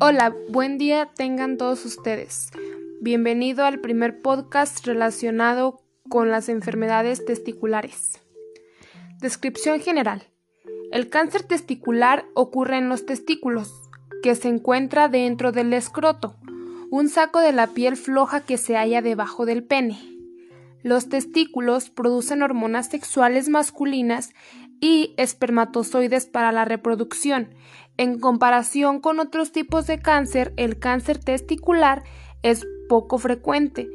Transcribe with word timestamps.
Hola, 0.00 0.32
buen 0.48 0.78
día 0.78 1.10
tengan 1.16 1.56
todos 1.56 1.84
ustedes. 1.84 2.50
Bienvenido 3.00 3.64
al 3.64 3.80
primer 3.80 4.22
podcast 4.22 4.86
relacionado 4.86 5.82
con 6.08 6.30
las 6.30 6.48
enfermedades 6.48 7.24
testiculares. 7.24 8.20
Descripción 9.20 9.80
general. 9.80 10.22
El 10.92 11.08
cáncer 11.08 11.42
testicular 11.42 12.26
ocurre 12.34 12.78
en 12.78 12.88
los 12.88 13.06
testículos, 13.06 13.90
que 14.22 14.36
se 14.36 14.46
encuentra 14.46 15.08
dentro 15.08 15.50
del 15.50 15.72
escroto, 15.72 16.36
un 16.92 17.08
saco 17.08 17.40
de 17.40 17.52
la 17.52 17.66
piel 17.66 17.96
floja 17.96 18.42
que 18.42 18.56
se 18.56 18.76
halla 18.76 19.02
debajo 19.02 19.46
del 19.46 19.64
pene. 19.64 19.98
Los 20.84 21.08
testículos 21.08 21.90
producen 21.90 22.42
hormonas 22.42 22.88
sexuales 22.88 23.48
masculinas 23.48 24.32
y 24.80 25.14
espermatozoides 25.16 26.26
para 26.26 26.52
la 26.52 26.64
reproducción. 26.64 27.54
En 27.96 28.20
comparación 28.20 29.00
con 29.00 29.18
otros 29.20 29.52
tipos 29.52 29.86
de 29.86 29.98
cáncer, 30.00 30.52
el 30.56 30.78
cáncer 30.78 31.18
testicular 31.18 32.04
es 32.42 32.66
poco 32.88 33.18
frecuente, 33.18 33.88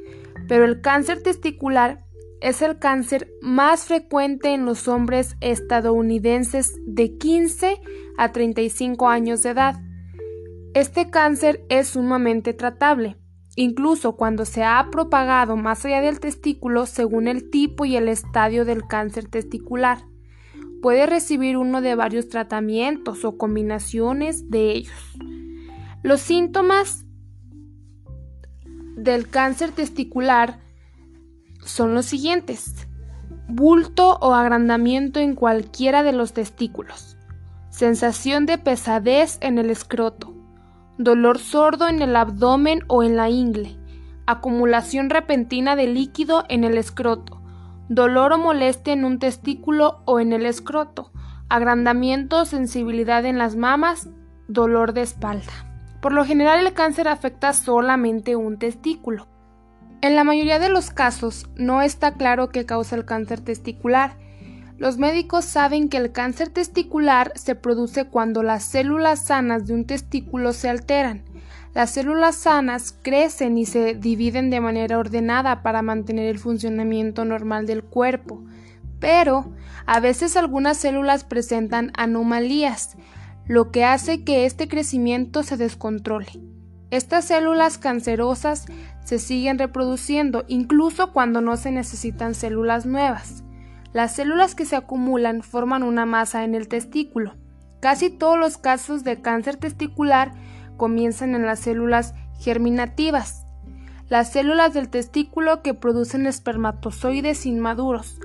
pero 0.48 0.66
el 0.66 0.82
cáncer 0.82 1.24
testicular 1.24 2.04
es 2.42 2.62
el 2.62 2.78
cáncer 2.78 3.32
más 3.42 3.86
frecuente 3.86 4.54
en 4.54 4.66
los 4.66 4.90
hombres 4.90 5.38
estadounidenses 5.40 6.76
de 6.86 7.18
15 7.18 7.80
a 8.18 8.32
35 8.34 9.08
años 9.08 9.44
de 9.44 9.52
edad. 9.52 9.82
Este 10.74 11.10
cáncer 11.10 11.64
es 11.70 11.90
sumamente 11.90 12.54
tratable, 12.54 13.16
incluso 13.56 14.18
cuando 14.18 14.44
se 14.44 14.64
ha 14.64 14.86
propagado 14.92 15.56
más 15.56 15.86
allá 15.86 16.02
del 16.02 16.20
testículo 16.20 16.86
según 16.86 17.30
el 17.30 17.50
tipo 17.50 17.86
y 17.86 17.96
el 17.96 18.10
estadio 18.10 18.66
del 18.66 18.86
cáncer 18.88 19.30
testicular 19.30 20.13
puede 20.84 21.06
recibir 21.06 21.56
uno 21.56 21.80
de 21.80 21.96
varios 21.96 22.28
tratamientos 22.28 23.24
o 23.24 23.38
combinaciones 23.38 24.52
de 24.52 24.72
ellos. 24.74 25.18
Los 26.04 26.20
síntomas 26.20 27.06
del 28.98 29.30
cáncer 29.30 29.72
testicular 29.72 30.60
son 31.64 31.94
los 31.96 32.06
siguientes. 32.06 32.86
Bulto 33.48 34.18
o 34.20 34.34
agrandamiento 34.34 35.22
en 35.22 35.36
cualquiera 35.36 36.04
de 36.04 36.12
los 36.12 36.34
testículos. 36.34 37.18
Sensación 37.70 38.46
de 38.46 38.58
pesadez 38.58 39.38
en 39.40 39.60
el 39.60 39.70
escroto. 39.70 40.34
Dolor 40.98 41.40
sordo 41.40 41.88
en 41.88 42.02
el 42.02 42.14
abdomen 42.18 42.82
o 42.90 43.04
en 43.04 43.16
la 43.16 43.30
ingle. 43.30 43.78
Acumulación 44.26 45.10
repentina 45.10 45.78
de 45.78 45.88
líquido 45.88 46.44
en 46.50 46.66
el 46.66 46.78
escroto 46.78 47.43
dolor 47.96 48.34
o 48.34 48.38
molestia 48.38 48.94
en 48.94 49.06
un 49.06 49.20
testículo 49.20 50.02
o 50.06 50.20
en 50.20 50.34
el 50.34 50.46
escroto, 50.46 51.12
agrandamiento 51.50 52.46
sensibilidad 52.46 53.26
en 53.26 53.38
las 53.38 53.56
mamas, 53.56 54.10
dolor 54.48 54.94
de 54.94 55.02
espalda. 55.02 55.52
Por 56.02 56.12
lo 56.12 56.26
general 56.26 56.66
el 56.66 56.74
cáncer 56.74 57.08
afecta 57.08 57.54
solamente 57.54 58.36
un 58.36 58.58
testículo. 58.58 59.28
En 60.02 60.16
la 60.16 60.24
mayoría 60.24 60.60
de 60.60 60.70
los 60.70 60.92
casos 60.92 61.48
no 61.56 61.82
está 61.82 62.16
claro 62.16 62.50
qué 62.50 62.66
causa 62.66 62.96
el 62.96 63.06
cáncer 63.06 63.40
testicular. 63.40 64.18
Los 64.78 64.98
médicos 64.98 65.46
saben 65.46 65.88
que 65.88 65.98
el 65.98 66.12
cáncer 66.12 66.50
testicular 66.50 67.32
se 67.36 67.56
produce 67.56 68.06
cuando 68.06 68.44
las 68.44 68.64
células 68.64 69.24
sanas 69.26 69.66
de 69.66 69.74
un 69.74 69.86
testículo 69.86 70.52
se 70.52 70.70
alteran 70.70 71.24
las 71.74 71.90
células 71.92 72.36
sanas 72.36 72.98
crecen 73.02 73.58
y 73.58 73.66
se 73.66 73.96
dividen 73.96 74.50
de 74.50 74.60
manera 74.60 75.00
ordenada 75.00 75.64
para 75.64 75.82
mantener 75.82 76.28
el 76.28 76.38
funcionamiento 76.38 77.26
normal 77.26 77.66
del 77.66 77.84
cuerpo, 77.84 78.44
pero 79.00 79.52
a 79.86 80.00
veces 80.00 80.38
algunas 80.38 80.78
células 80.78 81.24
presentan 81.24 81.92
anomalías, 81.98 82.96
lo 83.48 83.72
que 83.72 83.84
hace 83.84 84.24
que 84.24 84.46
este 84.46 84.68
crecimiento 84.68 85.44
se 85.44 85.58
descontrole. 85.58 86.32
Estas 86.92 87.26
células 87.26 87.80
cancerosas 87.80 88.68
se 89.04 89.18
siguen 89.18 89.58
reproduciendo 89.58 90.46
incluso 90.48 91.12
cuando 91.12 91.42
no 91.42 91.58
se 91.58 91.72
necesitan 91.72 92.36
células 92.36 92.86
nuevas. 92.86 93.44
Las 93.94 94.16
células 94.16 94.54
que 94.54 94.66
se 94.66 94.76
acumulan 94.76 95.42
forman 95.42 95.82
una 95.82 96.06
masa 96.06 96.44
en 96.44 96.54
el 96.54 96.68
testículo. 96.68 97.36
Casi 97.82 98.12
todos 98.12 98.38
los 98.38 98.58
casos 98.58 99.04
de 99.04 99.22
cáncer 99.22 99.58
testicular 99.58 100.34
comienzan 100.84 101.34
en 101.34 101.46
las 101.46 101.62
células 101.62 102.14
germinativas, 102.42 103.46
las 104.10 104.34
células 104.34 104.74
del 104.74 104.90
testículo 104.90 105.62
que 105.62 105.74
producen 105.74 106.28
espermatozoides 106.28 107.46
inmaduros. 107.46 108.18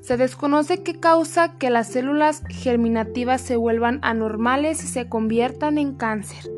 Se 0.00 0.16
desconoce 0.16 0.84
qué 0.84 1.00
causa 1.00 1.58
que 1.58 1.70
las 1.70 1.88
células 1.88 2.44
germinativas 2.48 3.40
se 3.40 3.56
vuelvan 3.56 3.98
anormales 4.02 4.84
y 4.84 4.86
se 4.86 5.08
conviertan 5.08 5.76
en 5.76 5.96
cáncer. 5.96 6.48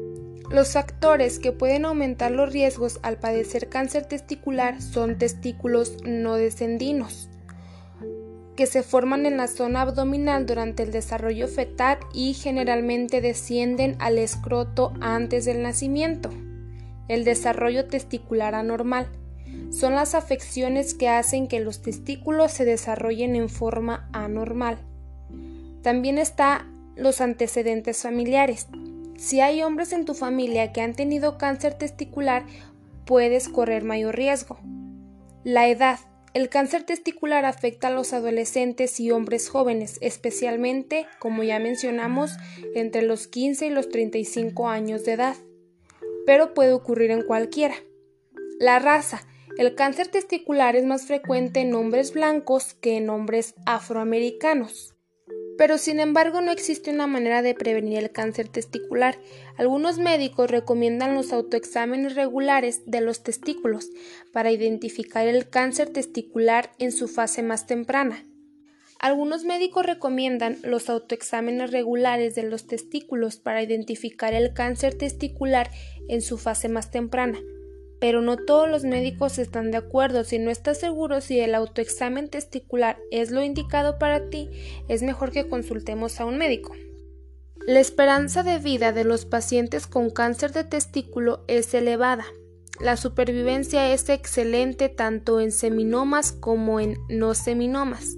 Los 0.51 0.75
factores 0.75 1.39
que 1.39 1.53
pueden 1.53 1.87
aumentar 1.87 2.33
los 2.33 2.53
riesgos 2.53 3.01
al 3.03 3.17
padecer 3.17 3.71
cáncer 3.71 4.05
testicular 4.05 4.83
son 4.83 5.17
testículos 5.17 5.97
no 6.05 6.35
descendinos, 6.35 7.31
que 8.57 8.67
se 8.67 8.83
forman 8.83 9.27
en 9.27 9.37
la 9.37 9.47
zona 9.47 9.83
abdominal 9.83 10.47
durante 10.47 10.83
el 10.83 10.91
desarrollo 10.91 11.47
fetal 11.47 11.99
y 12.13 12.35
generalmente 12.35 13.21
descienden 13.21 13.97
al 14.01 14.19
escroto 14.19 14.93
antes 15.01 15.45
del 15.45 15.63
nacimiento. 15.63 16.31
El 17.09 17.25
desarrollo 17.25 17.87
testicular 17.87 18.55
anormal 18.55 19.09
son 19.71 19.95
las 19.95 20.15
afecciones 20.15 20.95
que 20.95 21.09
hacen 21.09 21.47
que 21.47 21.61
los 21.61 21.83
testículos 21.83 22.53
se 22.53 22.65
desarrollen 22.65 23.37
en 23.37 23.49
forma 23.49 24.09
anormal. 24.13 24.79
También 25.83 26.19
está 26.19 26.67
los 26.97 27.21
antecedentes 27.21 28.03
familiares. 28.03 28.67
Si 29.17 29.41
hay 29.41 29.63
hombres 29.63 29.93
en 29.93 30.05
tu 30.05 30.15
familia 30.15 30.73
que 30.73 30.81
han 30.81 30.95
tenido 30.95 31.39
cáncer 31.39 31.75
testicular, 31.75 32.45
puedes 33.05 33.49
correr 33.49 33.85
mayor 33.85 34.17
riesgo. 34.17 34.59
La 35.45 35.69
edad 35.69 36.01
el 36.37 36.51
cáncer 36.51 36.83
testicular 36.83 37.47
afecta 37.47 37.89
a 37.89 37.91
los 37.91 38.13
adolescentes 38.13 39.01
y 39.01 39.11
hombres 39.11 39.49
jóvenes, 39.49 39.97
especialmente, 40.03 41.07
como 41.19 41.43
ya 41.43 41.59
mencionamos, 41.59 42.37
entre 42.75 43.01
los 43.01 43.27
15 43.27 43.69
y 43.69 43.71
los 43.71 43.89
35 43.89 44.69
años 44.69 45.07
de 45.07 45.13
edad, 45.13 45.37
pero 46.27 46.53
puede 46.53 46.75
ocurrir 46.75 47.11
en 47.11 47.23
cualquiera. 47.23 47.77
La 48.59 48.79
raza. 48.79 49.27
El 49.57 49.75
cáncer 49.75 50.09
testicular 50.09 50.77
es 50.77 50.85
más 50.85 51.07
frecuente 51.07 51.61
en 51.61 51.75
hombres 51.75 52.13
blancos 52.13 52.75
que 52.75 52.99
en 52.99 53.09
hombres 53.09 53.55
afroamericanos. 53.65 54.96
Pero 55.59 55.79
sin 55.79 56.01
embargo 56.01 56.41
no 56.41 56.53
existe 56.53 56.91
una 56.91 57.07
manera 57.07 57.43
de 57.43 57.55
prevenir 57.55 57.99
el 57.99 58.11
cáncer 58.11 58.49
testicular. 58.49 59.19
Algunos 59.57 59.99
médicos 59.99 60.51
recomiendan 60.51 61.15
los 61.15 61.33
autoexámenes 61.33 62.15
regulares 62.15 62.83
de 62.87 63.01
los 63.01 63.23
testículos 63.23 63.89
para 64.33 64.51
identificar 64.51 65.27
el 65.27 65.49
cáncer 65.49 65.91
testicular 65.91 66.73
en 66.79 66.93
su 66.93 67.09
fase 67.09 67.43
más 67.43 67.67
temprana. 67.67 68.25
Algunos 68.99 69.45
médicos 69.45 69.85
recomiendan 69.85 70.59
los 70.63 70.89
autoexámenes 70.89 71.71
regulares 71.71 72.35
de 72.35 72.45
los 72.45 72.67
testículos 72.67 73.37
para 73.37 73.63
identificar 73.63 74.35
el 74.35 74.55
cáncer 74.55 74.95
testicular 74.95 75.71
en 76.09 76.23
su 76.23 76.39
fase 76.39 76.69
más 76.69 76.91
temprana 76.91 77.39
pero 78.01 78.21
no 78.21 78.37
todos 78.37 78.69
los 78.69 78.85
médicos 78.85 79.39
están 79.39 79.71
de 79.71 79.79
acuerdo. 79.79 80.25
Si 80.25 80.39
no 80.39 80.51
estás 80.51 80.79
seguro 80.79 81.21
si 81.21 81.41
el 81.41 81.55
autoexamen 81.55 82.29
testicular 82.29 82.99
es 83.11 83.31
lo 83.31 83.43
indicado 83.43 83.99
para 83.99 84.29
ti, 84.29 84.51
es 84.89 85.03
mejor 85.03 85.31
que 85.31 85.49
consultemos 85.49 86.21
a 86.21 86.25
un 86.25 86.39
médico. 86.39 86.75
La 87.67 87.81
esperanza 87.81 88.43
de 88.43 88.59
vida 88.59 88.93
de 88.93 89.05
los 89.05 89.25
pacientes 89.25 89.87
con 89.87 90.11
cáncer 90.11 90.53
de 90.53 90.65
testículo 90.65 91.45
es 91.49 91.75
elevada. 91.75 92.25
La 92.79 92.97
supervivencia 92.97 93.93
es 93.93 94.09
excelente 94.09 94.89
tanto 94.89 95.41
en 95.41 95.51
seminomas 95.51 96.31
como 96.31 96.79
en 96.79 96.97
no 97.09 97.35
seminomas. 97.35 98.17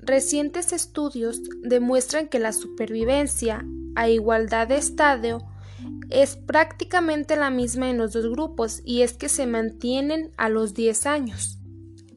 Recientes 0.00 0.72
estudios 0.72 1.40
demuestran 1.62 2.28
que 2.28 2.38
la 2.38 2.52
supervivencia, 2.52 3.64
a 3.94 4.08
igualdad 4.08 4.66
de 4.68 4.76
estadio, 4.76 5.38
es 6.10 6.36
prácticamente 6.36 7.36
la 7.36 7.50
misma 7.50 7.88
en 7.88 7.98
los 7.98 8.12
dos 8.12 8.28
grupos 8.28 8.82
y 8.84 9.02
es 9.02 9.14
que 9.14 9.28
se 9.28 9.46
mantienen 9.46 10.32
a 10.36 10.48
los 10.48 10.74
10 10.74 11.06
años. 11.06 11.58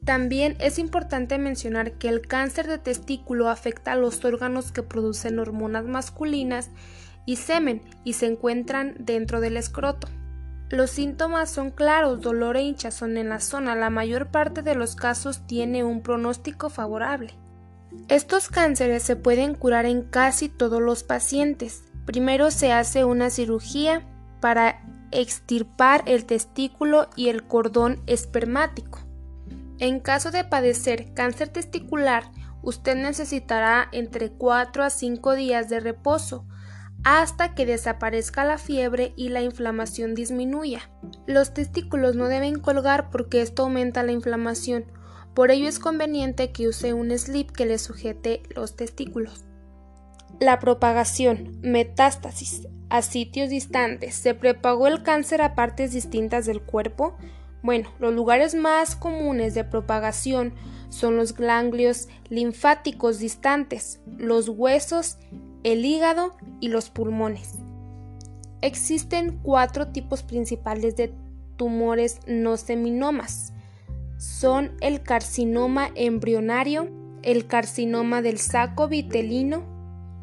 También 0.04 0.56
es 0.60 0.78
importante 0.78 1.38
mencionar 1.38 1.92
que 1.92 2.08
el 2.08 2.26
cáncer 2.26 2.66
de 2.68 2.78
testículo 2.78 3.48
afecta 3.48 3.92
a 3.92 3.96
los 3.96 4.22
órganos 4.24 4.70
que 4.70 4.82
producen 4.82 5.38
hormonas 5.38 5.86
masculinas 5.86 6.70
y 7.24 7.36
semen 7.36 7.80
y 8.04 8.12
se 8.12 8.26
encuentran 8.26 8.96
dentro 8.98 9.40
del 9.40 9.56
escroto. 9.56 10.08
Los 10.68 10.90
síntomas 10.90 11.50
son 11.50 11.70
claros, 11.70 12.20
dolor 12.20 12.56
e 12.56 12.62
hinchazón 12.62 13.16
en 13.16 13.28
la 13.28 13.40
zona. 13.40 13.76
La 13.76 13.90
mayor 13.90 14.30
parte 14.30 14.62
de 14.62 14.74
los 14.74 14.96
casos 14.96 15.46
tiene 15.46 15.84
un 15.84 16.02
pronóstico 16.02 16.68
favorable. 16.68 17.34
Estos 18.08 18.48
cánceres 18.48 19.02
se 19.02 19.16
pueden 19.16 19.54
curar 19.54 19.86
en 19.86 20.02
casi 20.02 20.48
todos 20.48 20.82
los 20.82 21.04
pacientes. 21.04 21.84
Primero 22.06 22.50
se 22.50 22.72
hace 22.72 23.04
una 23.04 23.30
cirugía 23.30 24.02
para 24.40 24.82
extirpar 25.10 26.02
el 26.06 26.24
testículo 26.26 27.08
y 27.16 27.28
el 27.28 27.44
cordón 27.46 28.00
espermático. 28.06 29.00
En 29.78 30.00
caso 30.00 30.30
de 30.30 30.44
padecer 30.44 31.14
cáncer 31.14 31.48
testicular, 31.48 32.30
usted 32.62 32.96
necesitará 32.96 33.88
entre 33.92 34.30
4 34.30 34.84
a 34.84 34.90
5 34.90 35.34
días 35.34 35.68
de 35.68 35.80
reposo. 35.80 36.46
hasta 37.06 37.54
que 37.54 37.66
desaparezca 37.66 38.46
la 38.46 38.56
fiebre 38.56 39.12
y 39.14 39.28
la 39.28 39.42
inflamación 39.42 40.14
disminuya. 40.14 40.90
Los 41.26 41.52
testículos 41.52 42.16
no 42.16 42.28
deben 42.28 42.58
colgar 42.58 43.10
porque 43.10 43.42
esto 43.42 43.64
aumenta 43.64 44.02
la 44.02 44.12
inflamación, 44.12 44.86
por 45.34 45.50
ello 45.50 45.68
es 45.68 45.80
conveniente 45.80 46.52
que 46.52 46.68
use 46.68 46.94
un 46.94 47.10
slip 47.18 47.50
que 47.50 47.66
le 47.66 47.78
sujete 47.78 48.42
los 48.54 48.76
testículos. 48.76 49.44
La 50.44 50.58
propagación, 50.58 51.56
metástasis, 51.62 52.68
a 52.90 53.00
sitios 53.00 53.48
distantes. 53.48 54.14
¿Se 54.14 54.34
propagó 54.34 54.88
el 54.88 55.02
cáncer 55.02 55.40
a 55.40 55.54
partes 55.54 55.94
distintas 55.94 56.44
del 56.44 56.60
cuerpo? 56.60 57.16
Bueno, 57.62 57.88
los 57.98 58.12
lugares 58.12 58.54
más 58.54 58.94
comunes 58.94 59.54
de 59.54 59.64
propagación 59.64 60.52
son 60.90 61.16
los 61.16 61.34
ganglios 61.34 62.10
linfáticos 62.28 63.20
distantes, 63.20 64.00
los 64.18 64.50
huesos 64.50 65.16
el 65.62 65.86
hígado 65.86 66.36
y 66.60 66.68
los 66.68 66.90
pulmones. 66.90 67.54
Existen 68.60 69.38
cuatro 69.42 69.92
tipos 69.92 70.22
principales 70.22 70.94
de 70.94 71.14
tumores 71.56 72.20
no 72.26 72.58
seminomas. 72.58 73.54
Son 74.18 74.72
el 74.82 75.02
carcinoma 75.02 75.88
embrionario, 75.94 76.90
el 77.22 77.46
carcinoma 77.46 78.20
del 78.20 78.36
saco 78.36 78.88
vitelino, 78.88 79.72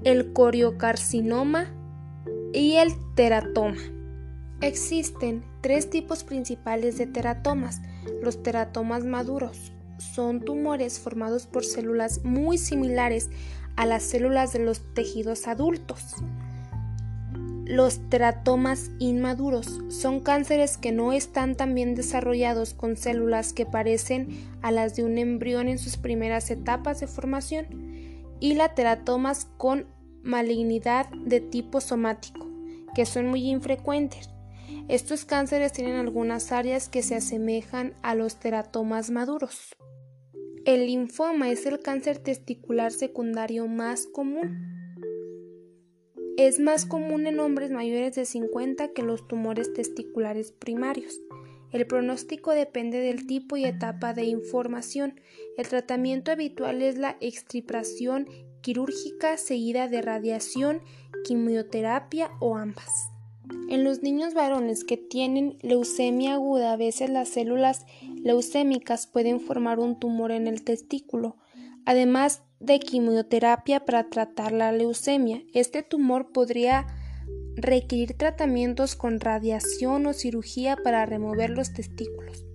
el 0.03 0.33
coriocarcinoma 0.33 1.68
y 2.53 2.77
el 2.77 2.92
teratoma. 3.15 3.77
Existen 4.62 5.44
tres 5.62 5.89
tipos 5.89 6.24
principales 6.24 6.98
de 6.98 7.07
teratomas. 7.07 7.81
Los 8.21 8.42
teratomas 8.42 9.03
maduros 9.06 9.71
son 9.98 10.42
tumores 10.42 11.00
formados 11.00 11.45
por 11.45 11.63
células 11.63 12.24
muy 12.24 12.57
similares 12.57 13.30
a 13.75 13.86
las 13.86 14.03
células 14.03 14.53
de 14.53 14.59
los 14.59 14.81
tejidos 14.94 15.48
adultos. 15.48 16.15
Los 17.65 18.09
teratomas 18.09 18.92
inmaduros 19.00 19.81
son 19.89 20.19
cánceres 20.19 20.77
que 20.77 20.92
no 20.92 21.13
están 21.13 21.56
tan 21.56 21.74
bien 21.74 21.95
desarrollados 21.95 22.74
con 22.74 22.98
células 22.98 23.53
que 23.53 23.65
parecen 23.65 24.50
a 24.62 24.71
las 24.71 24.95
de 24.95 25.06
un 25.06 25.18
embrión 25.18 25.69
en 25.69 25.77
sus 25.77 25.95
primeras 25.95 26.51
etapas 26.51 27.00
de 27.00 27.07
formación 27.07 27.91
y 28.42 28.56
la 28.56 28.74
teratomas 28.74 29.46
con 29.58 29.86
malignidad 30.24 31.08
de 31.12 31.40
tipo 31.40 31.80
somático, 31.80 32.46
que 32.94 33.06
son 33.06 33.28
muy 33.28 33.50
infrecuentes. 33.50 34.30
Estos 34.90 35.24
cánceres 35.24 35.72
tienen 35.72 35.96
algunas 35.96 36.52
áreas 36.52 36.90
que 36.90 37.04
se 37.04 37.16
asemejan 37.16 37.94
a 38.02 38.16
los 38.16 38.38
teratomas 38.40 39.10
maduros. 39.12 39.76
El 40.66 40.88
linfoma 40.88 41.50
es 41.50 41.66
el 41.66 41.80
cáncer 41.80 42.18
testicular 42.18 42.92
secundario 42.92 43.68
más 43.68 44.06
común. 44.08 44.58
Es 46.38 46.60
más 46.60 46.86
común 46.86 47.28
en 47.28 47.40
hombres 47.40 47.72
mayores 47.72 48.16
de 48.16 48.26
50 48.26 48.90
que 48.90 49.04
los 49.04 49.28
tumores 49.28 49.74
testiculares 49.74 50.52
primarios. 50.52 51.20
El 51.72 51.88
pronóstico 51.88 52.52
depende 52.52 53.00
del 53.00 53.26
tipo 53.28 53.58
y 53.58 53.66
etapa 53.66 54.14
de 54.14 54.26
información. 54.26 55.20
El 55.58 55.68
tratamiento 55.68 56.32
habitual 56.32 56.82
es 56.82 56.98
la 56.98 57.18
extirpación 57.22 58.28
quirúrgica 58.62 59.38
seguida 59.38 59.88
de 59.88 60.02
radiación, 60.02 60.82
quimioterapia 61.24 62.32
o 62.40 62.58
ambas. 62.58 63.10
En 63.70 63.84
los 63.84 64.02
niños 64.04 64.34
varones 64.34 64.84
que 64.84 64.98
tienen 64.98 65.58
leucemia 65.62 66.34
aguda, 66.34 66.74
a 66.74 66.78
veces 66.78 67.10
las 67.10 67.30
células 67.30 67.86
leucémicas 68.24 69.08
pueden 69.08 69.40
formar 69.40 69.80
un 69.80 70.00
tumor 70.00 70.32
en 70.32 70.48
el 70.48 70.64
testículo, 70.64 71.38
además 71.86 72.44
de 72.60 72.80
quimioterapia 72.80 73.86
para 73.86 74.10
tratar 74.10 74.52
la 74.52 74.72
leucemia. 74.72 75.44
Este 75.54 75.84
tumor 75.84 76.32
podría 76.32 76.86
requerir 77.56 78.13
tratamientos 78.13 78.95
con 78.95 79.19
radiación 79.19 80.06
o 80.07 80.13
cirugía 80.13 80.77
para 80.77 81.06
remover 81.06 81.50
los 81.50 81.74
testículos. 81.74 82.45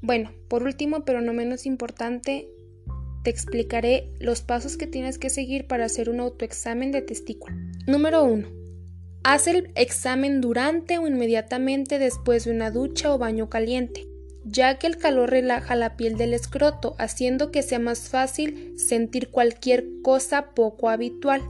Bueno, 0.00 0.32
por 0.48 0.62
último, 0.62 1.04
pero 1.04 1.20
no 1.20 1.32
menos 1.32 1.66
importante, 1.66 2.48
te 3.22 3.30
explicaré 3.30 4.12
los 4.20 4.42
pasos 4.42 4.76
que 4.76 4.86
tienes 4.86 5.18
que 5.18 5.30
seguir 5.30 5.66
para 5.66 5.86
hacer 5.86 6.10
un 6.10 6.20
autoexamen 6.20 6.92
de 6.92 7.02
testículo. 7.02 7.56
Número 7.86 8.22
1 8.22 8.64
Haz 9.26 9.46
el 9.46 9.72
examen 9.74 10.42
durante 10.42 10.98
o 10.98 11.06
inmediatamente 11.06 11.98
después 11.98 12.44
de 12.44 12.50
una 12.50 12.70
ducha 12.70 13.14
o 13.14 13.16
baño 13.16 13.48
caliente, 13.48 14.06
ya 14.44 14.78
que 14.78 14.86
el 14.86 14.98
calor 14.98 15.30
relaja 15.30 15.74
la 15.76 15.96
piel 15.96 16.18
del 16.18 16.34
escroto, 16.34 16.94
haciendo 16.98 17.50
que 17.50 17.62
sea 17.62 17.78
más 17.78 18.10
fácil 18.10 18.78
sentir 18.78 19.30
cualquier 19.30 19.86
cosa 20.02 20.50
poco 20.54 20.90
habitual. 20.90 21.40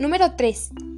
Número 0.00 0.34
3. 0.34 0.89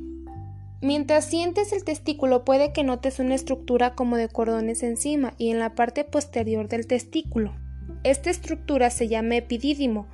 Mientras 0.82 1.26
sientes 1.26 1.72
el 1.72 1.84
testículo 1.84 2.44
puede 2.44 2.72
que 2.72 2.82
notes 2.82 3.20
una 3.20 3.36
estructura 3.36 3.94
como 3.94 4.16
de 4.16 4.28
cordones 4.28 4.82
encima 4.82 5.32
y 5.38 5.50
en 5.50 5.60
la 5.60 5.76
parte 5.76 6.02
posterior 6.02 6.68
del 6.68 6.88
testículo. 6.88 7.54
Esta 8.02 8.30
estructura 8.30 8.90
se 8.90 9.06
llama 9.06 9.36
epidídimo. 9.36 10.08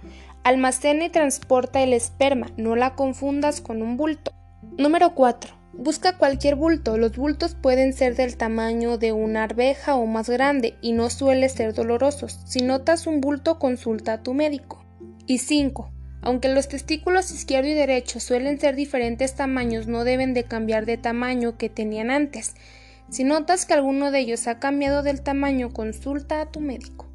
Almacena 0.44 1.06
y 1.06 1.09
transporta 1.09 1.82
el 1.82 1.94
esperma, 1.94 2.49
no 2.59 2.76
la 2.76 2.94
confundas 2.97 3.62
con 3.62 3.81
un 3.81 3.97
bulto. 3.97 4.32
Número 4.76 5.15
4. 5.15 5.55
Busca 5.73 6.19
cualquier 6.19 6.55
bulto. 6.55 6.99
Los 6.99 7.17
bultos 7.17 7.55
pueden 7.55 7.94
ser 7.94 8.15
del 8.15 8.37
tamaño 8.37 8.99
de 8.99 9.12
una 9.12 9.44
arveja 9.44 9.94
o 9.94 10.05
más 10.05 10.29
grande 10.29 10.76
y 10.82 10.93
no 10.93 11.09
suele 11.09 11.49
ser 11.49 11.73
dolorosos. 11.73 12.41
Si 12.44 12.61
notas 12.61 13.06
un 13.06 13.23
bulto, 13.23 13.59
consulta 13.59 14.12
a 14.12 14.23
tu 14.23 14.35
médico. 14.35 14.85
Y 15.26 15.38
5. 15.38 15.93
Aunque 16.20 16.49
los 16.49 16.69
testículos 16.69 17.31
izquierdo 17.31 17.69
y 17.69 17.75
derecho 17.75 18.20
suelen 18.20 18.59
ser 18.61 18.76
diferentes 18.76 19.35
tamaños, 19.35 19.87
no 19.87 20.05
deben 20.05 20.35
de 20.35 20.44
cambiar 20.44 20.85
de 20.87 20.99
tamaño 20.99 21.56
que 21.56 21.69
tenían 21.69 22.11
antes. 22.11 22.55
Si 23.11 23.25
notas 23.25 23.67
que 23.67 23.75
alguno 23.75 24.11
de 24.11 24.20
ellos 24.20 24.47
ha 24.49 24.59
cambiado 24.59 25.03
del 25.03 25.23
tamaño, 25.23 25.73
consulta 25.73 26.41
a 26.41 26.47
tu 26.47 26.61
médico. 26.61 27.07